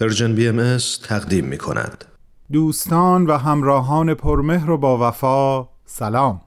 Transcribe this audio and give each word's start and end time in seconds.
Persian 0.00 0.34
BMS 0.34 0.76
تقدیم 1.08 1.44
می 1.44 1.58
کند. 1.58 2.04
دوستان 2.52 3.26
و 3.26 3.36
همراهان 3.36 4.14
پرمهر 4.14 4.70
و 4.70 4.78
با 4.78 5.08
وفا 5.08 5.68
سلام. 5.84 6.40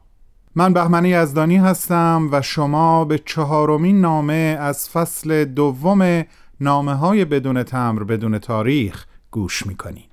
من 0.56 0.74
بهمنی 0.74 1.10
یزدانی 1.10 1.58
هستم 1.58 2.30
و 2.32 2.42
شما 2.42 3.06
به 3.06 3.18
چهارمین 3.18 4.02
نامه 4.02 4.58
از 4.60 4.90
فصل 4.90 5.46
دوم 5.46 6.24
نامه 6.60 6.94
های 6.94 7.26
بدون 7.26 7.64
تمبر 7.64 8.04
بدون 8.04 8.38
تاریخ 8.40 9.06
گوش 9.32 9.68
می‌کنید 9.68 10.10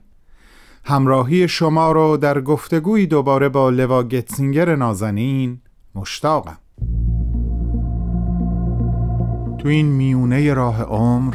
همراهی 0.85 1.49
شما 1.49 1.93
رو 1.93 2.17
در 2.17 2.41
گفتگوی 2.41 3.07
دوباره 3.07 3.49
با 3.49 3.71
لوا 3.71 4.03
گتسینگر 4.03 4.77
نازنین 4.77 5.61
مشتاقم. 5.95 6.59
تو 9.59 9.69
این 9.69 9.87
میونه 9.87 10.55
راه 10.55 10.83
عمر 10.83 11.35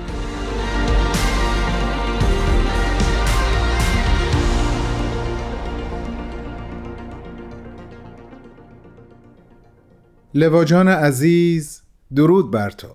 لواجان 10.33 10.87
عزیز 10.87 11.81
درود 12.15 12.51
بر 12.51 12.69
تو. 12.69 12.87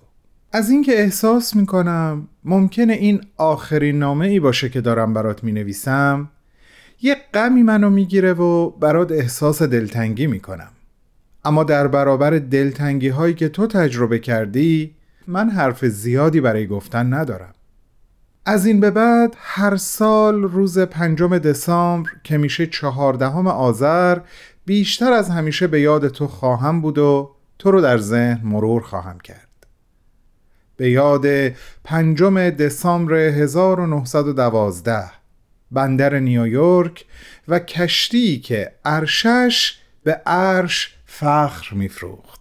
از 0.53 0.71
اینکه 0.71 0.93
احساس 0.93 1.57
می‌کنم 1.57 2.29
ممکنه 2.45 2.93
این 2.93 3.21
آخرین 3.37 3.99
نامه 3.99 4.27
ای 4.27 4.41
باشه 4.41 4.69
که 4.69 4.81
دارم 4.81 5.15
برات 5.15 5.45
می 5.45 5.53
نویسم 5.53 6.29
یه 7.03 7.17
غمی 7.35 7.63
منو 7.63 7.91
می‌گیره 7.91 8.33
و 8.33 8.71
برات 8.71 9.13
احساس 9.13 9.63
دلتنگی 9.63 10.27
می‌کنم. 10.27 10.71
اما 11.45 11.65
در 11.65 11.89
برابر 11.89 12.31
دلتنگی 12.31 13.09
هایی 13.09 13.35
که 13.35 13.49
تو 13.49 13.67
تجربه 13.67 14.19
کردی 14.19 14.95
من 15.27 15.51
حرف 15.51 15.85
زیادی 15.85 16.41
برای 16.41 16.67
گفتن 16.67 17.15
ندارم. 17.15 17.53
از 18.47 18.67
این 18.67 18.81
به 18.81 18.91
بعد 18.91 19.35
هر 19.39 19.77
سال 19.77 20.43
روز 20.43 20.79
پنجم 20.79 21.39
دسامبر 21.39 22.11
که 22.25 22.39
میشه 22.39 22.67
چهاردهم 22.67 23.47
آذر 23.47 24.19
بیشتر 24.67 25.13
از 25.13 25.31
همیشه 25.31 25.67
به 25.67 25.81
یاد 25.81 26.09
تو 26.09 26.27
خواهم 26.27 26.81
بود 26.81 26.99
و 26.99 27.31
تو 27.59 27.71
رو 27.71 27.81
در 27.81 27.99
ذهن 27.99 28.41
مرور 28.45 28.83
خواهم 28.83 29.21
کرد. 29.21 29.67
به 30.77 30.91
یاد 30.91 31.27
پنجم 31.85 32.51
دسامبر 32.51 33.15
1912 33.15 35.05
بندر 35.71 36.19
نیویورک 36.19 37.05
و 37.49 37.59
کشتی 37.59 38.41
که 38.41 38.73
ارشش 38.85 39.79
به 40.05 40.13
عرش 40.27 40.97
فخر 41.07 41.75
میفروخت 41.75 42.41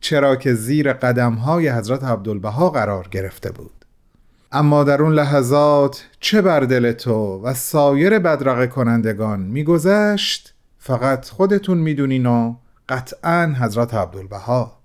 چرا 0.00 0.36
که 0.36 0.54
زیر 0.54 0.92
قدم 0.92 1.34
های 1.34 1.68
حضرت 1.68 2.04
عبدالبها 2.04 2.70
قرار 2.70 3.08
گرفته 3.10 3.52
بود. 3.52 3.84
اما 4.52 4.84
در 4.84 5.02
اون 5.02 5.12
لحظات 5.12 6.04
چه 6.20 6.42
بر 6.42 6.60
دل 6.60 6.92
تو 6.92 7.40
و 7.42 7.54
سایر 7.54 8.18
بدرقه 8.18 8.66
کنندگان 8.66 9.40
میگذشت؟ 9.40 10.51
فقط 10.84 11.28
خودتون 11.28 11.78
می‌دونین 11.78 12.26
و 12.26 12.54
قطعا 12.88 13.54
حضرت 13.60 13.94
عبدالبها. 13.94 14.78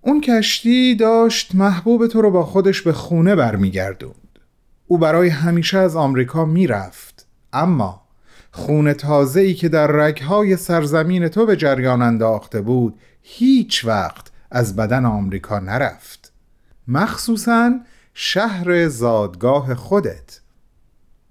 اون 0.00 0.20
کشتی 0.20 0.94
داشت 0.94 1.54
محبوب 1.54 2.06
تو 2.06 2.22
رو 2.22 2.30
با 2.30 2.44
خودش 2.44 2.82
به 2.82 2.92
خونه 2.92 3.34
برمیگردوند. 3.34 4.38
او 4.86 4.98
برای 4.98 5.28
همیشه 5.28 5.78
از 5.78 5.96
آمریکا 5.96 6.44
می‌رفت. 6.44 7.26
اما 7.52 8.02
خونه 8.50 8.94
تازه 8.94 9.40
ای 9.40 9.54
که 9.54 9.68
در 9.68 9.86
رگهای 9.86 10.56
سرزمین 10.56 11.28
تو 11.28 11.46
به 11.46 11.56
جریان 11.56 12.02
انداخته 12.02 12.60
بود 12.60 12.98
هیچ 13.22 13.84
وقت 13.84 14.30
از 14.50 14.76
بدن 14.76 15.04
آمریکا 15.04 15.58
نرفت. 15.58 16.32
مخصوصا 16.88 17.72
شهر 18.14 18.88
زادگاه 18.88 19.74
خودت. 19.74 20.40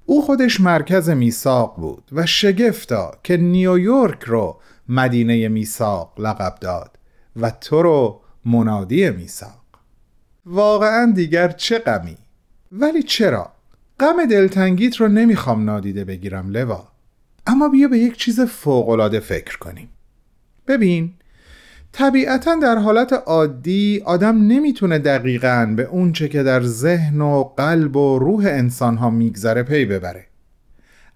او 0.06 0.22
خودش 0.22 0.62
مرکز 0.62 1.10
میثاق 1.10 1.76
بود 1.76 2.04
و 2.12 2.26
شگفتا 2.26 3.12
که 3.24 3.38
نیویورک 3.38 4.24
رو 4.24 4.60
مدینه 4.90 5.48
میثاق 5.48 6.14
لقب 6.20 6.56
داد 6.62 7.00
و 7.36 7.52
تو 7.52 7.82
رو 7.82 8.22
منادی 8.46 9.10
میثاق. 9.10 9.64
واقعا 10.46 11.12
دیگر 11.16 11.52
چه 11.52 11.80
غمی؟ 11.80 12.18
ولی 12.72 13.04
چرا؟ 13.04 13.52
غم 14.00 14.26
دلتنگیت 14.26 14.96
رو 14.96 15.08
نمی‌خوام 15.08 15.66
نادیده 15.66 16.06
بگیرم 16.06 16.50
لوا. 16.50 16.88
اما 17.48 17.70
بیا 17.70 17.88
به 17.88 17.98
یک 17.98 18.18
چیز 18.18 18.42
فوقالعاده 18.42 19.20
فکر 19.20 19.58
کنیم. 19.58 19.90
ببین 20.68 21.14
طبیعتا 21.94 22.56
در 22.56 22.76
حالت 22.76 23.14
عادی 23.26 24.02
آدم 24.06 24.38
نمی‌تونه 24.38 25.00
دقیقا 25.00 25.74
به 25.78 25.84
اونچه 25.84 26.28
که 26.28 26.44
در 26.44 26.64
ذهن 26.64 27.22
و 27.22 27.44
قلب 27.44 27.96
و 27.96 28.20
روح 28.20 28.46
انسان 28.46 28.98
ها 28.98 29.10
میگذره 29.10 29.64
پی 29.64 29.86
ببره. 29.86 30.26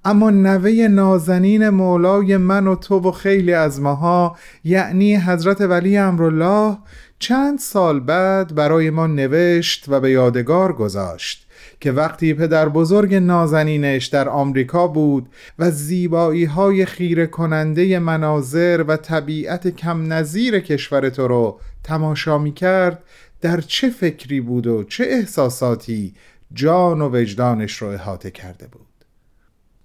اما 0.05 0.29
نوه 0.29 0.71
نازنین 0.71 1.69
مولای 1.69 2.37
من 2.37 2.67
و 2.67 2.75
تو 2.75 2.99
و 2.99 3.11
خیلی 3.11 3.53
از 3.53 3.81
ماها 3.81 4.37
یعنی 4.63 5.15
حضرت 5.15 5.61
ولی 5.61 5.97
امرالله 5.97 6.77
چند 7.19 7.59
سال 7.59 7.99
بعد 7.99 8.55
برای 8.55 8.89
ما 8.89 9.07
نوشت 9.07 9.85
و 9.87 9.99
به 9.99 10.11
یادگار 10.11 10.73
گذاشت. 10.73 11.46
که 11.79 11.91
وقتی 11.91 12.33
پدر 12.33 12.69
بزرگ 12.69 13.15
نازنینش 13.15 14.05
در 14.05 14.29
آمریکا 14.29 14.87
بود 14.87 15.29
و 15.59 15.71
زیبایی 15.71 16.45
های 16.45 16.85
خیره 16.85 17.27
کننده 17.27 17.99
مناظر 17.99 18.83
و 18.87 18.97
طبیعت 18.97 19.67
کم 19.67 20.13
نظیر 20.13 20.59
کشور 20.59 21.09
تو 21.09 21.27
رو 21.27 21.59
تماشا 21.83 22.37
می 22.37 22.53
کرد 22.53 23.03
در 23.41 23.61
چه 23.61 23.89
فکری 23.89 24.41
بود 24.41 24.67
و 24.67 24.83
چه 24.83 25.03
احساساتی 25.03 26.13
جان 26.53 27.01
و 27.01 27.09
وجدانش 27.15 27.73
رو 27.73 27.87
احاطه 27.87 28.31
کرده 28.31 28.67
بود 28.67 28.87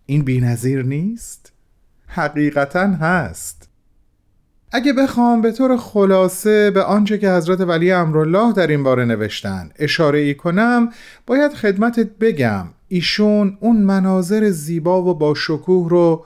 این 0.06 0.24
بینظیر 0.24 0.82
نیست؟ 0.82 1.52
حقیقتا 2.06 2.86
هست 2.86 3.71
اگه 4.74 4.92
بخوام 4.92 5.40
به 5.40 5.52
طور 5.52 5.76
خلاصه 5.76 6.70
به 6.70 6.82
آنچه 6.82 7.18
که 7.18 7.30
حضرت 7.30 7.60
ولی 7.60 7.92
امرالله 7.92 8.52
در 8.52 8.66
این 8.66 8.82
باره 8.82 9.04
نوشتن 9.04 9.70
اشاره 9.78 10.18
ای 10.18 10.34
کنم 10.34 10.88
باید 11.26 11.52
خدمتت 11.52 12.08
بگم 12.20 12.66
ایشون 12.88 13.56
اون 13.60 13.76
مناظر 13.76 14.50
زیبا 14.50 15.02
و 15.02 15.14
با 15.14 15.34
شکوه 15.34 15.90
رو 15.90 16.24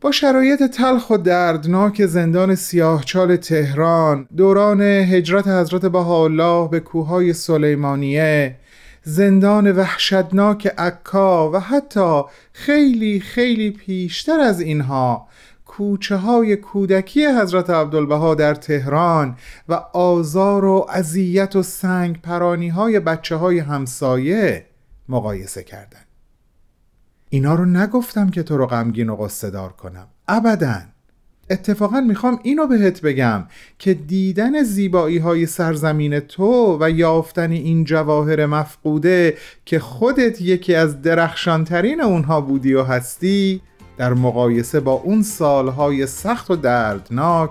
با 0.00 0.10
شرایط 0.12 0.62
تلخ 0.62 1.10
و 1.10 1.16
دردناک 1.16 2.06
زندان 2.06 2.54
سیاهچال 2.54 3.36
تهران 3.36 4.28
دوران 4.36 4.80
هجرت 4.80 5.48
حضرت 5.48 5.86
بهاءالله 5.86 6.68
به 6.68 6.80
کوههای 6.80 7.32
سلیمانیه 7.32 8.56
زندان 9.02 9.72
وحشتناک 9.72 10.66
عکا 10.78 11.50
و 11.50 11.60
حتی 11.60 12.22
خیلی 12.52 13.20
خیلی 13.20 13.70
پیشتر 13.70 14.40
از 14.40 14.60
اینها 14.60 15.28
کوچه 15.78 16.16
های 16.16 16.56
کودکی 16.56 17.26
حضرت 17.26 17.70
عبدالبها 17.70 18.34
در 18.34 18.54
تهران 18.54 19.36
و 19.68 19.74
آزار 19.92 20.64
و 20.64 20.86
اذیت 20.90 21.56
و 21.56 21.62
سنگ 21.62 22.20
پرانی 22.20 22.68
های 22.68 23.00
بچه 23.00 23.36
های 23.36 23.58
همسایه 23.58 24.66
مقایسه 25.08 25.62
کردن 25.62 26.00
اینا 27.28 27.54
رو 27.54 27.64
نگفتم 27.64 28.30
که 28.30 28.42
تو 28.42 28.56
رو 28.56 28.66
غمگین 28.66 29.10
و 29.10 29.16
قصه 29.16 29.50
دار 29.50 29.72
کنم. 29.72 30.06
ابدا. 30.28 30.76
اتفاقا 31.50 32.00
می‌خوام 32.00 32.40
اینو 32.42 32.66
بهت 32.66 33.00
بگم 33.00 33.44
که 33.78 33.94
دیدن 33.94 34.62
زیبایی 34.62 35.18
های 35.18 35.46
سرزمین 35.46 36.20
تو 36.20 36.78
و 36.80 36.90
یافتن 36.90 37.50
این 37.50 37.84
جواهر 37.84 38.46
مفقوده 38.46 39.36
که 39.64 39.78
خودت 39.78 40.40
یکی 40.40 40.74
از 40.74 41.02
درخشانترین 41.02 42.00
اونها 42.00 42.40
بودی 42.40 42.74
و 42.74 42.82
هستی 42.82 43.62
در 43.98 44.14
مقایسه 44.14 44.80
با 44.80 44.92
اون 44.92 45.22
سالهای 45.22 46.06
سخت 46.06 46.50
و 46.50 46.56
دردناک 46.56 47.50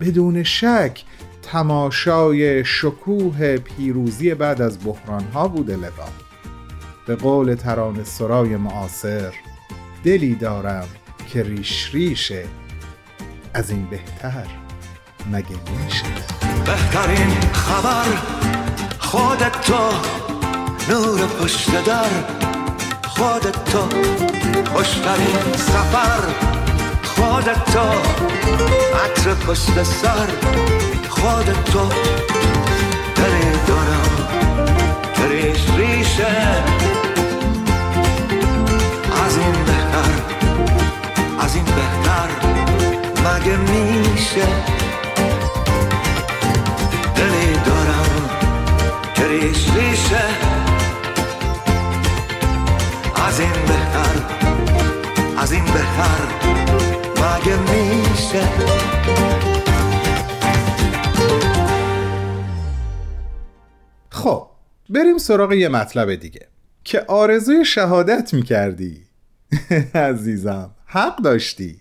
بدون 0.00 0.42
شک 0.42 1.04
تماشای 1.42 2.64
شکوه 2.64 3.56
پیروزی 3.56 4.34
بعد 4.34 4.62
از 4.62 4.78
بحرانها 4.84 5.48
بوده 5.48 5.76
لوا 5.76 6.08
به 7.06 7.16
قول 7.16 7.54
تران 7.54 8.04
سرای 8.04 8.56
معاصر 8.56 9.32
دلی 10.04 10.34
دارم 10.34 10.88
که 11.28 11.42
ریش 11.42 11.94
ریشه 11.94 12.44
از 13.54 13.70
این 13.70 13.86
بهتر 13.90 14.46
مگه 15.32 15.56
میشه؟ 15.84 16.04
بهترین 16.66 17.40
خبر 17.52 18.04
خودت 18.98 19.60
تو 19.60 19.90
نور 20.90 21.26
پشت 21.26 21.84
در. 21.84 22.37
خودت 23.18 23.64
تو 23.64 23.78
خوشترین 24.72 25.52
سفر. 25.56 26.22
خودت 27.04 27.64
تو 27.64 27.88
عطر 29.04 29.34
پشت 29.34 29.82
سر. 29.82 30.28
خودت 31.08 31.64
تو 31.64 31.88
دلی 33.16 33.50
دارم 33.66 34.10
که 35.14 35.28
ریش 35.28 35.70
ریشه. 35.76 36.26
از 39.26 39.38
این 39.38 39.52
بهتر 39.52 40.10
از 41.40 41.54
این 41.54 41.64
بهتر 41.64 42.28
مگه 43.24 43.56
میشه؟ 43.56 44.46
دلی 47.16 47.52
دارم 47.66 48.30
که 49.14 49.28
ریش 49.28 49.68
ریشه. 49.76 50.47
از 53.28 53.40
این 53.40 53.52
بهتر 53.52 54.22
از 55.38 55.52
این 55.52 55.64
بهتر 55.64 56.24
مگه 57.16 57.58
میشه؟ 57.60 58.42
خب 64.10 64.46
بریم 64.88 65.18
سراغ 65.18 65.52
یه 65.52 65.68
مطلب 65.68 66.14
دیگه 66.14 66.48
که 66.84 67.04
آرزوی 67.08 67.64
شهادت 67.64 68.34
می‌کردی. 68.34 69.02
عزیزم 69.94 70.70
حق 70.86 71.16
داشتی. 71.16 71.80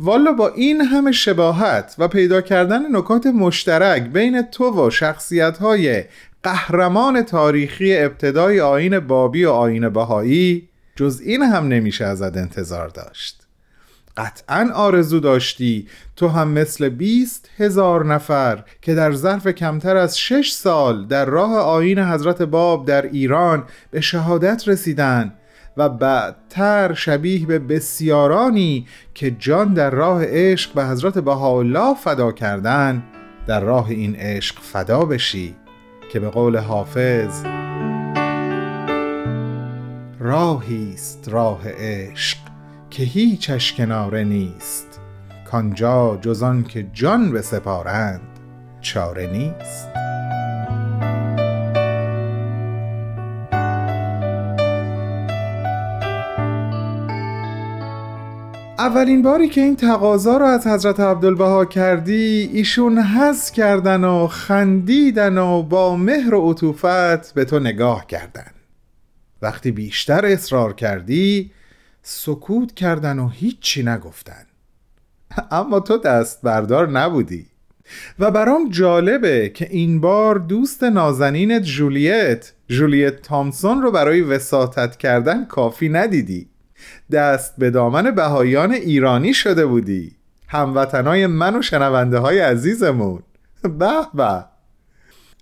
والا 0.00 0.32
با 0.32 0.48
این 0.48 0.80
همه 0.80 1.12
شباهت 1.12 1.94
و 1.98 2.08
پیدا 2.08 2.40
کردن 2.40 2.96
نکات 2.96 3.26
مشترک 3.26 4.02
بین 4.02 4.42
تو 4.42 4.86
و 4.86 4.90
شخصیت 4.90 5.58
های 5.58 6.04
قهرمان 6.46 7.22
تاریخی 7.22 7.96
ابتدای 7.96 8.60
آین 8.60 9.00
بابی 9.00 9.44
و 9.44 9.50
آین 9.50 9.88
بهایی 9.88 10.68
جز 10.96 11.20
این 11.24 11.42
هم 11.42 11.68
نمیشه 11.68 12.04
ازت 12.04 12.36
انتظار 12.36 12.88
داشت. 12.88 13.42
قطعا 14.16 14.70
آرزو 14.74 15.20
داشتی 15.20 15.88
تو 16.16 16.28
هم 16.28 16.48
مثل 16.48 16.88
بیست 16.88 17.50
هزار 17.58 18.04
نفر 18.04 18.64
که 18.82 18.94
در 18.94 19.12
ظرف 19.12 19.46
کمتر 19.46 19.96
از 19.96 20.18
شش 20.18 20.52
سال 20.52 21.06
در 21.06 21.24
راه 21.24 21.56
آین 21.56 21.98
حضرت 21.98 22.42
باب 22.42 22.86
در 22.86 23.02
ایران 23.02 23.64
به 23.90 24.00
شهادت 24.00 24.68
رسیدن 24.68 25.34
و 25.76 25.88
بعدتر 25.88 26.94
شبیه 26.94 27.46
به 27.46 27.58
بسیارانی 27.58 28.86
که 29.14 29.30
جان 29.30 29.74
در 29.74 29.90
راه 29.90 30.24
عشق 30.24 30.74
به 30.74 30.86
حضرت 30.86 31.18
بهاءالله 31.18 31.94
فدا 31.94 32.32
کردن 32.32 33.02
در 33.46 33.60
راه 33.60 33.90
این 33.90 34.16
عشق 34.16 34.56
فدا 34.60 35.04
بشی. 35.04 35.54
که 36.12 36.20
به 36.20 36.28
قول 36.30 36.56
حافظ 36.56 37.44
راهیست 40.18 41.28
راه 41.28 41.60
عشق 41.66 42.38
که 42.90 43.02
هیچش 43.02 43.72
کناره 43.72 44.24
نیست. 44.24 45.00
کانجا 45.50 46.18
جزان 46.20 46.64
که 46.64 46.86
جان 46.92 47.32
به 47.32 47.42
سپارند 47.42 48.40
چاره 48.80 49.26
نیست. 49.26 49.95
اولین 58.86 59.22
باری 59.22 59.48
که 59.48 59.60
این 59.60 59.76
تقاضا 59.76 60.36
رو 60.36 60.44
از 60.44 60.66
حضرت 60.66 61.00
عبدالبها 61.00 61.64
کردی 61.64 62.50
ایشون 62.52 62.98
حس 62.98 63.50
کردن 63.50 64.04
و 64.04 64.26
خندیدن 64.26 65.38
و 65.38 65.62
با 65.62 65.96
مهر 65.96 66.34
و 66.34 66.50
عطوفت 66.50 67.34
به 67.34 67.44
تو 67.44 67.58
نگاه 67.58 68.06
کردن. 68.06 68.50
وقتی 69.42 69.70
بیشتر 69.70 70.26
اصرار 70.26 70.72
کردی 70.72 71.50
سکوت 72.02 72.74
کردن 72.74 73.18
و 73.18 73.28
هیچی 73.28 73.82
نگفتن. 73.82 74.46
اما 75.50 75.80
تو 75.80 75.98
دست 75.98 76.42
بردار 76.42 76.88
نبودی. 76.88 77.46
و 78.18 78.30
برام 78.30 78.70
جالبه 78.70 79.48
که 79.48 79.68
این 79.70 80.00
بار 80.00 80.38
دوست 80.38 80.84
نازنینت 80.84 81.62
جولیت 81.62 82.52
جولیت 82.68 83.22
تامسون 83.22 83.82
رو 83.82 83.90
برای 83.90 84.20
وساطت 84.20 84.96
کردن 84.96 85.44
کافی 85.44 85.88
ندیدی. 85.88 86.48
دست 87.12 87.54
به 87.58 87.70
دامن 87.70 88.10
بهایان 88.10 88.72
ایرانی 88.72 89.34
شده 89.34 89.66
بودی. 89.66 90.16
هموطنای 90.48 91.26
من 91.26 91.58
و 91.58 91.62
شنونده 91.62 92.18
های 92.18 92.38
عزیزمون. 92.38 93.22
به 93.62 93.92
به. 94.14 94.44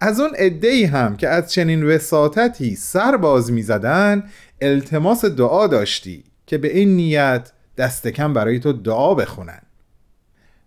از 0.01 0.21
اون 0.21 0.31
عده 0.39 0.87
هم 0.87 1.17
که 1.17 1.29
از 1.29 1.53
چنین 1.53 1.83
وساطتی 1.83 2.77
سر 2.77 3.17
باز 3.17 3.53
می 3.53 3.63
زدن 3.63 4.25
التماس 4.61 5.25
دعا 5.25 5.67
داشتی 5.67 6.25
که 6.47 6.59
به 6.59 6.79
این 6.79 6.97
نیت 6.97 7.53
دست 7.77 8.09
کم 8.09 8.33
برای 8.33 8.59
تو 8.59 8.73
دعا 8.73 9.15
بخونن. 9.15 9.61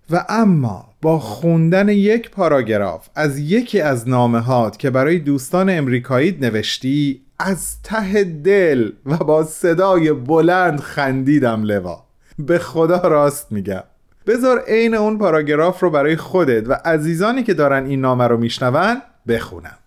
و 0.09 0.25
اما 0.29 0.93
با 1.01 1.19
خوندن 1.19 1.89
یک 1.89 2.29
پاراگراف 2.31 3.09
از 3.15 3.39
یکی 3.39 3.81
از 3.81 4.09
نامه 4.09 4.39
هات 4.39 4.79
که 4.79 4.89
برای 4.89 5.19
دوستان 5.19 5.69
امریکایی 5.69 6.37
نوشتی 6.41 7.21
از 7.39 7.81
ته 7.81 8.23
دل 8.23 8.91
و 9.05 9.17
با 9.17 9.43
صدای 9.43 10.13
بلند 10.13 10.79
خندیدم 10.79 11.63
لوا. 11.63 12.03
به 12.39 12.59
خدا 12.59 12.97
راست 12.97 13.51
میگم. 13.51 13.83
بذار 14.27 14.63
عین 14.67 14.95
اون 14.95 15.17
پاراگراف 15.17 15.79
رو 15.79 15.89
برای 15.89 16.15
خودت 16.15 16.69
و 16.69 16.73
عزیزانی 16.85 17.43
که 17.43 17.53
دارن 17.53 17.85
این 17.85 18.01
نامه 18.01 18.27
رو 18.27 18.37
میشنون 18.37 19.01
بخونم. 19.27 19.77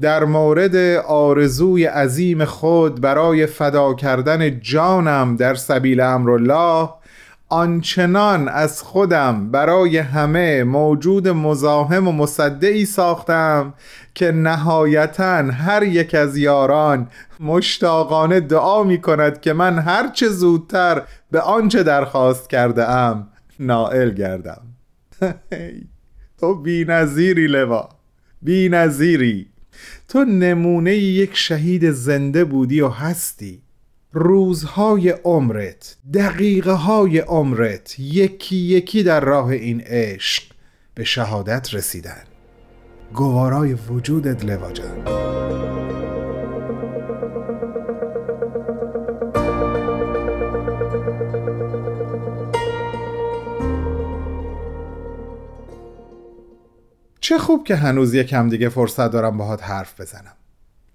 در 0.00 0.24
مورد 0.24 0.76
آرزوی 1.06 1.84
عظیم 1.84 2.44
خود 2.44 3.00
برای 3.00 3.46
فدا 3.46 3.94
کردن 3.94 4.60
جانم 4.60 5.36
در 5.36 5.54
سبیل 5.54 6.00
امرالله 6.00 6.88
آنچنان 7.50 8.48
از 8.48 8.82
خودم 8.82 9.50
برای 9.50 9.98
همه 9.98 10.64
موجود 10.64 11.28
مزاحم 11.28 12.08
و 12.08 12.12
مصدعی 12.12 12.84
ساختم 12.84 13.74
که 14.14 14.32
نهایتا 14.32 15.42
هر 15.52 15.82
یک 15.82 16.14
از 16.14 16.36
یاران 16.36 17.08
مشتاقانه 17.40 18.40
دعا 18.40 18.82
می 18.82 19.00
کند 19.00 19.40
که 19.40 19.52
من 19.52 19.78
هرچه 19.78 20.28
زودتر 20.28 21.02
به 21.30 21.40
آنچه 21.40 21.82
درخواست 21.82 22.50
کرده 22.50 22.88
ام 22.88 23.28
نائل 23.60 24.10
گردم. 24.10 24.62
تو 26.40 26.54
بی 26.54 26.84
نظیری 26.84 27.46
لوا 27.46 27.88
بی 28.42 28.68
نظیری. 28.68 29.46
تو 30.08 30.24
نمونه 30.24 30.96
یک 30.96 31.36
شهید 31.36 31.90
زنده 31.90 32.44
بودی 32.44 32.80
و 32.80 32.88
هستی. 32.88 33.62
روزهای 34.12 35.10
عمرت 35.10 35.96
دقیقه 36.14 36.72
های 36.72 37.18
عمرت 37.18 38.00
یکی 38.00 38.56
یکی 38.56 39.02
در 39.02 39.20
راه 39.20 39.48
این 39.48 39.80
عشق 39.80 40.42
به 40.94 41.04
شهادت 41.04 41.74
رسیدن. 41.74 42.22
گوارای 43.14 43.74
وجودت 43.74 44.44
لوا 44.44 44.72
جان 44.72 45.04
چه 57.20 57.38
خوب 57.38 57.64
که 57.64 57.76
هنوز 57.76 58.14
یکم 58.14 58.48
دیگه 58.48 58.68
فرصت 58.68 59.10
دارم 59.10 59.38
باهات 59.38 59.62
حرف 59.62 60.00
بزنم. 60.00 60.36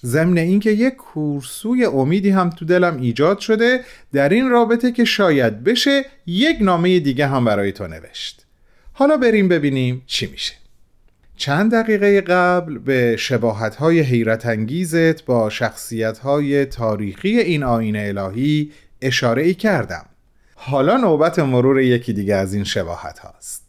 ضمن 0.05 0.38
اینکه 0.38 0.71
یک 0.71 0.95
کورسوی 0.95 1.85
امیدی 1.85 2.29
هم 2.29 2.50
تو 2.50 2.65
دلم 2.65 2.97
ایجاد 2.97 3.39
شده 3.39 3.79
در 4.13 4.29
این 4.29 4.50
رابطه 4.50 4.91
که 4.91 5.05
شاید 5.05 5.63
بشه 5.63 6.05
یک 6.25 6.57
نامه 6.62 7.00
دیگه 7.00 7.27
هم 7.27 7.45
برای 7.45 7.71
تو 7.71 7.88
نوشت. 7.88 8.45
حالا 8.93 9.17
بریم 9.17 9.47
ببینیم 9.47 10.01
چی 10.05 10.27
میشه. 10.27 10.53
چند 11.38 11.71
دقیقه 11.71 12.21
قبل 12.21 12.77
به 12.77 13.15
شباهت 13.17 13.75
های 13.75 14.00
حیرت 14.00 14.45
انگیزت 14.45 15.25
با 15.25 15.50
شخصیت 15.50 16.17
های 16.17 16.65
تاریخی 16.65 17.38
این 17.39 17.63
آین 17.63 17.95
الهی 17.95 18.71
اشاره 19.01 19.43
ای 19.43 19.53
کردم. 19.53 20.05
حالا 20.55 20.97
نوبت 20.97 21.39
مرور 21.39 21.81
یکی 21.81 22.13
دیگه 22.13 22.35
از 22.35 22.53
این 22.53 22.63
شباهت 22.63 23.19
هاست. 23.19 23.64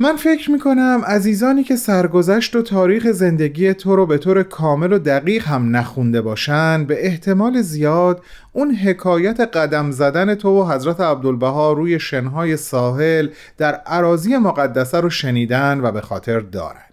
من 0.00 0.16
فکر 0.16 0.50
می‌کنم 0.50 1.02
عزیزانی 1.06 1.64
که 1.64 1.76
سرگذشت 1.76 2.56
و 2.56 2.62
تاریخ 2.62 3.06
زندگی 3.10 3.74
تو 3.74 3.96
رو 3.96 4.06
به 4.06 4.18
طور 4.18 4.42
کامل 4.42 4.92
و 4.92 4.98
دقیق 4.98 5.48
هم 5.48 5.76
نخونده 5.76 6.20
باشن 6.20 6.84
به 6.84 7.06
احتمال 7.06 7.62
زیاد 7.62 8.22
اون 8.52 8.74
حکایت 8.74 9.40
قدم 9.40 9.90
زدن 9.90 10.34
تو 10.34 10.48
و 10.48 10.72
حضرت 10.72 11.00
عبدالبها 11.00 11.72
روی 11.72 12.00
شنهای 12.00 12.56
ساحل 12.56 13.28
در 13.58 13.74
عراضی 13.74 14.36
مقدسه 14.36 15.00
رو 15.00 15.10
شنیدن 15.10 15.80
و 15.82 15.92
به 15.92 16.00
خاطر 16.00 16.40
دارن. 16.40 16.86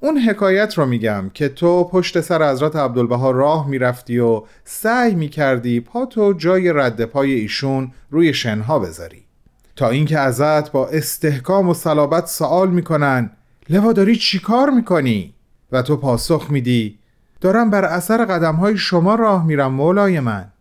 اون 0.00 0.18
حکایت 0.18 0.78
رو 0.78 0.86
میگم 0.86 1.30
که 1.34 1.48
تو 1.48 1.84
پشت 1.84 2.20
سر 2.20 2.50
حضرت 2.50 2.76
عبدالبها 2.76 3.30
راه 3.30 3.68
می‌رفتی 3.68 4.18
و 4.18 4.42
سعی 4.64 5.14
می‌کردی 5.14 5.80
پا 5.80 6.06
تو 6.06 6.32
جای 6.32 6.72
رد 6.72 7.04
پای 7.04 7.32
ایشون 7.32 7.92
روی 8.10 8.34
شنها 8.34 8.78
بذاری. 8.78 9.29
تا 9.80 9.88
اینکه 9.88 10.18
ازت 10.18 10.72
با 10.72 10.88
استحکام 10.88 11.68
و 11.68 11.74
صلابت 11.74 12.26
سوال 12.26 12.70
می‌کنن 12.70 13.30
لوا 13.68 13.92
داری 13.92 14.16
چی 14.16 14.38
کار 14.38 14.70
می‌کنی؟ 14.70 15.34
و 15.72 15.82
تو 15.82 15.96
پاسخ 15.96 16.46
میدی 16.50 16.98
دارم 17.40 17.70
بر 17.70 17.84
اثر 17.84 18.24
قدم 18.24 18.54
های 18.54 18.76
شما 18.76 19.14
راه 19.14 19.46
میرم 19.46 19.72
مولای 19.72 20.20
من 20.20 20.52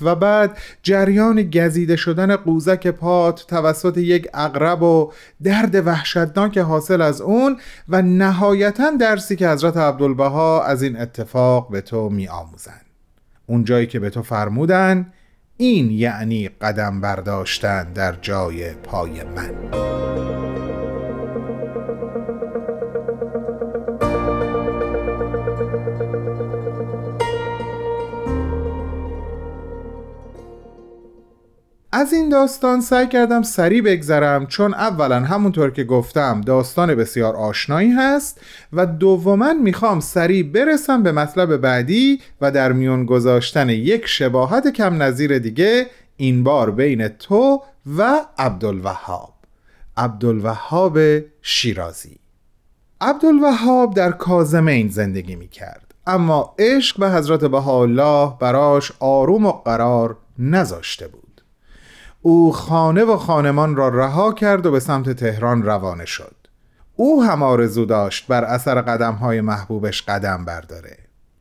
و 0.00 0.14
بعد 0.14 0.58
جریان 0.82 1.42
گزیده 1.42 1.96
شدن 1.96 2.36
قوزک 2.36 2.86
پات 2.86 3.44
توسط 3.48 3.98
یک 3.98 4.28
اقرب 4.34 4.82
و 4.82 5.12
درد 5.42 5.86
وحشتناک 5.86 6.58
حاصل 6.58 7.02
از 7.02 7.20
اون 7.20 7.56
و 7.88 8.02
نهایتا 8.02 8.90
درسی 9.00 9.36
که 9.36 9.48
حضرت 9.48 9.76
عبدالبها 9.76 10.64
از 10.64 10.82
این 10.82 11.00
اتفاق 11.00 11.70
به 11.70 11.80
تو 11.80 12.08
می 12.08 12.28
آموزن 12.28 12.80
اون 13.46 13.64
جایی 13.64 13.86
که 13.86 14.00
به 14.00 14.10
تو 14.10 14.22
فرمودن 14.22 15.12
این 15.62 15.90
یعنی 15.90 16.48
قدم 16.48 17.00
برداشتن 17.00 17.92
در 17.92 18.12
جای 18.12 18.70
پای 18.72 19.10
من. 19.10 19.54
از 31.94 32.12
این 32.12 32.28
داستان 32.28 32.80
سعی 32.80 33.06
کردم 33.06 33.42
سریع 33.42 33.82
بگذرم 33.82 34.46
چون 34.46 34.74
اولا 34.74 35.20
همونطور 35.20 35.70
که 35.70 35.84
گفتم 35.84 36.40
داستان 36.40 36.94
بسیار 36.94 37.36
آشنایی 37.36 37.90
هست 37.90 38.40
و 38.72 38.86
دوما 38.86 39.52
می‌خوام 39.52 40.00
سریع 40.00 40.42
برسم 40.42 41.02
به 41.02 41.12
مطلب 41.12 41.56
بعدی 41.56 42.20
و 42.40 42.50
در 42.50 42.72
میون 42.72 43.06
گذاشتن 43.06 43.68
یک 43.68 44.06
شباهت 44.06 44.72
کم 44.72 45.02
نظیر 45.02 45.38
دیگه 45.38 45.86
این 46.16 46.44
بار 46.44 46.70
بین 46.70 47.08
تو 47.08 47.62
و 47.96 48.20
عبدالوهاب. 48.38 49.34
عبدالوهاب 49.96 50.98
شیرازی. 51.42 52.18
عبدالوهاب 53.00 53.94
در 53.94 54.10
کازمین 54.10 54.88
زندگی 54.88 55.36
می‌کرد 55.36 55.94
اما 56.06 56.54
عشق 56.58 57.00
به 57.00 57.10
حضرت 57.10 57.44
بهاءالله 57.44 58.32
براش 58.40 58.92
آروم 59.00 59.46
و 59.46 59.52
قرار 59.52 60.16
نذاشته 60.38 61.08
بود. 61.08 61.31
او 62.22 62.52
خانه 62.52 63.04
و 63.04 63.16
خانمان 63.16 63.76
را 63.76 63.88
رها 63.88 64.32
کرد 64.32 64.66
و 64.66 64.70
به 64.70 64.80
سمت 64.80 65.10
تهران 65.10 65.62
روانه 65.62 66.04
شد. 66.04 66.34
او 66.96 67.22
هم 67.22 67.42
آرزو 67.42 67.84
داشت 67.84 68.26
بر 68.26 68.44
اثر 68.44 68.80
قدم 68.80 69.14
های 69.14 69.40
محبوبش 69.40 70.02
قدم 70.02 70.44
برداره. 70.44 70.96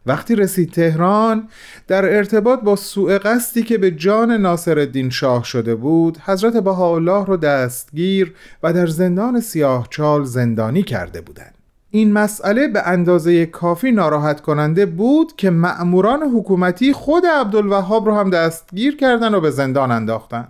وقتی 0.05 0.35
رسید 0.35 0.71
تهران 0.71 1.47
در 1.87 2.17
ارتباط 2.17 2.59
با 2.59 2.75
سوء 2.75 3.17
قصدی 3.17 3.63
که 3.63 3.77
به 3.77 3.91
جان 3.91 4.31
ناصر 4.31 4.79
الدین 4.79 5.09
شاه 5.09 5.43
شده 5.43 5.75
بود 5.75 6.17
حضرت 6.17 6.57
بهاءالله 6.57 7.25
را 7.25 7.35
دستگیر 7.35 8.33
و 8.63 8.73
در 8.73 8.87
زندان 8.87 9.39
سیاه 9.39 9.87
چال 9.89 10.23
زندانی 10.23 10.83
کرده 10.83 11.21
بودند. 11.21 11.53
این 11.89 12.13
مسئله 12.13 12.67
به 12.67 12.87
اندازه 12.87 13.45
کافی 13.45 13.91
ناراحت 13.91 14.41
کننده 14.41 14.85
بود 14.85 15.35
که 15.37 15.49
مأموران 15.49 16.23
حکومتی 16.23 16.93
خود 16.93 17.25
عبدالوهاب 17.25 18.05
رو 18.05 18.15
هم 18.15 18.29
دستگیر 18.29 18.97
کردن 18.97 19.35
و 19.35 19.41
به 19.41 19.51
زندان 19.51 19.91
انداختن 19.91 20.47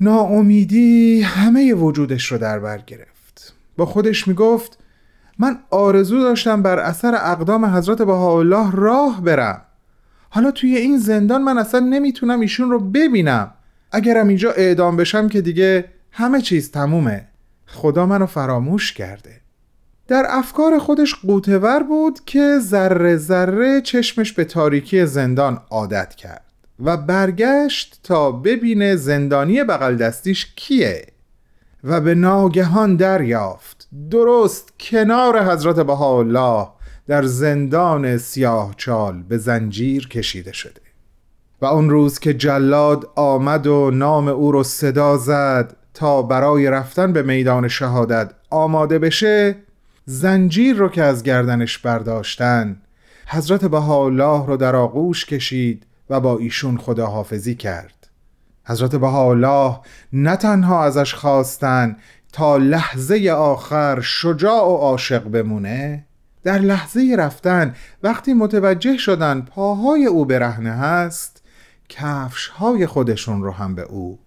ناامیدی 0.00 1.22
همه 1.22 1.74
وجودش 1.74 2.32
رو 2.32 2.38
در 2.38 2.58
بر 2.58 2.78
گرفت. 2.78 3.54
با 3.76 3.86
خودش 3.86 4.28
می‌گفت 4.28 4.78
من 5.38 5.58
آرزو 5.70 6.20
داشتم 6.20 6.62
بر 6.62 6.78
اثر 6.78 7.14
اقدام 7.14 7.64
حضرت 7.64 8.02
بهاءالله 8.02 8.70
راه 8.72 9.22
برم. 9.22 9.62
حالا 10.30 10.50
توی 10.50 10.76
این 10.76 10.98
زندان 10.98 11.42
من 11.42 11.58
اصلا 11.58 11.80
نمی‌تونم 11.80 12.40
ایشون 12.40 12.70
رو 12.70 12.80
ببینم. 12.80 13.52
اگرم 13.92 14.28
اینجا 14.28 14.52
اعدام 14.52 14.96
بشم 14.96 15.28
که 15.28 15.40
دیگه 15.40 15.84
همه 16.10 16.40
چیز 16.40 16.70
تمومه. 16.70 17.28
خدا 17.66 18.06
منو 18.06 18.26
فراموش 18.26 18.92
کرده. 18.92 19.40
در 20.08 20.26
افکار 20.28 20.78
خودش 20.78 21.14
قوتور 21.14 21.82
بود 21.82 22.20
که 22.26 22.58
ذره 22.58 23.16
ذره 23.16 23.80
چشمش 23.80 24.32
به 24.32 24.44
تاریکی 24.44 25.06
زندان 25.06 25.60
عادت 25.70 26.14
کرد. 26.14 26.45
و 26.80 26.96
برگشت 26.96 28.00
تا 28.02 28.32
ببینه 28.32 28.96
زندانی 28.96 29.64
بغل 29.64 29.96
دستیش 29.96 30.52
کیه 30.56 31.06
و 31.84 32.00
به 32.00 32.14
ناگهان 32.14 32.96
دریافت. 32.96 33.88
درست 34.10 34.72
کنار 34.80 35.52
حضرت 35.52 35.80
بهاءالله 35.80 36.68
در 37.06 37.22
زندان 37.22 38.18
سیاه 38.18 38.74
چال 38.76 39.22
به 39.22 39.38
زنجیر 39.38 40.08
کشیده 40.08 40.52
شده. 40.52 40.80
و 41.60 41.66
اون 41.66 41.90
روز 41.90 42.18
که 42.18 42.34
جلاد 42.34 43.10
آمد 43.16 43.66
و 43.66 43.90
نام 43.90 44.28
او 44.28 44.52
رو 44.52 44.62
صدا 44.62 45.16
زد 45.16 45.76
تا 45.94 46.22
برای 46.22 46.70
رفتن 46.70 47.12
به 47.12 47.22
میدان 47.22 47.68
شهادت 47.68 48.30
آماده 48.50 48.98
بشه 48.98 49.56
زنجیر 50.04 50.76
رو 50.76 50.88
که 50.88 51.02
از 51.02 51.22
گردنش 51.22 51.78
برداشتن 51.78 52.76
حضرت 53.26 53.64
بهاءالله 53.64 54.46
رو 54.46 54.56
در 54.56 54.76
آغوش 54.76 55.26
کشید 55.26 55.85
و 56.10 56.20
با 56.20 56.38
ایشون 56.38 56.78
خداحافظی 56.78 57.54
کرد 57.54 58.08
حضرت 58.64 58.96
بهاءالله 58.96 59.80
نه 60.12 60.36
تنها 60.36 60.84
ازش 60.84 61.14
خواستن 61.14 61.96
تا 62.32 62.56
لحظه 62.56 63.30
آخر 63.30 64.00
شجاع 64.00 64.64
و 64.64 64.76
عاشق 64.76 65.22
بمونه 65.28 66.06
در 66.42 66.58
لحظه 66.58 67.16
رفتن 67.18 67.74
وقتی 68.02 68.34
متوجه 68.34 68.96
شدن 68.96 69.40
پاهای 69.40 70.06
او 70.06 70.24
برهنه 70.24 70.72
هست 70.72 71.42
کفش 71.88 72.48
های 72.48 72.86
خودشون 72.86 73.42
رو 73.42 73.50
هم 73.50 73.74
به 73.74 73.82
او 73.82 74.18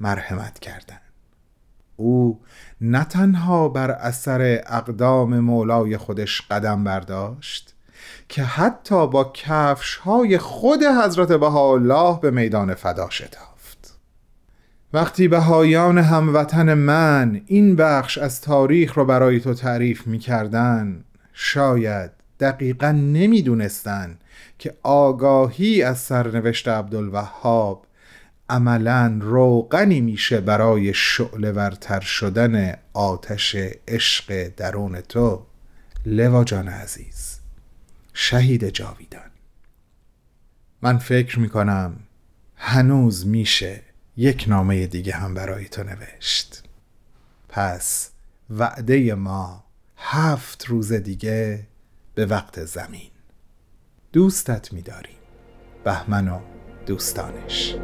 مرحمت 0.00 0.58
کردند. 0.58 1.00
او 1.96 2.40
نه 2.80 3.04
تنها 3.04 3.68
بر 3.68 3.90
اثر 3.90 4.62
اقدام 4.66 5.40
مولای 5.40 5.96
خودش 5.96 6.42
قدم 6.50 6.84
برداشت 6.84 7.74
که 8.30 8.42
حتی 8.42 9.06
با 9.06 9.32
کفش 9.34 9.96
های 9.96 10.38
خود 10.38 10.82
حضرت 10.82 11.32
بهاءالله 11.32 12.20
به 12.20 12.30
میدان 12.30 12.74
فدا 12.74 13.10
شتافت. 13.10 13.98
وقتی 14.92 15.28
بهایان 15.28 15.98
هموطن 15.98 16.74
من 16.74 17.40
این 17.46 17.76
بخش 17.76 18.18
از 18.18 18.40
تاریخ 18.40 18.94
رو 18.94 19.04
برای 19.04 19.40
تو 19.40 19.54
تعریف 19.54 20.06
می 20.06 20.18
کردن 20.18 21.04
شاید 21.32 22.10
دقیقا 22.40 22.90
نمی‌دونستن 22.90 24.18
که 24.58 24.74
آگاهی 24.82 25.82
از 25.82 25.98
سرنوشت 25.98 26.68
عبدالوهاب 26.68 27.86
عملا 28.48 29.18
روغنی 29.20 30.00
میشه 30.00 30.40
برای 30.40 30.94
شعله 30.94 31.52
ورتر 31.52 32.00
شدن 32.00 32.74
آتش 32.92 33.56
عشق 33.88 34.48
درون 34.56 35.00
تو. 35.00 35.42
لوا 36.06 36.44
جان 36.44 36.68
عزیز. 36.68 37.29
شهید 38.12 38.68
جاویدان. 38.68 39.30
من 40.82 40.98
فکر 40.98 41.38
می‌کنم 41.38 41.96
هنوز 42.56 43.26
میشه 43.26 43.82
یک 44.16 44.44
نامه 44.48 44.86
دیگه 44.86 45.12
هم 45.12 45.34
برای 45.34 45.64
تو 45.68 45.82
نوشت. 45.82 46.62
پس 47.48 48.10
وعده 48.50 49.14
ما 49.14 49.64
هفت 49.96 50.64
روز 50.64 50.92
دیگه 50.92 51.66
به 52.14 52.26
وقت 52.26 52.64
زمین. 52.64 53.10
دوستت 54.12 54.72
میداریم. 54.72 55.16
بهمن 55.84 56.28
و 56.28 56.40
دوستانش. 56.86 57.74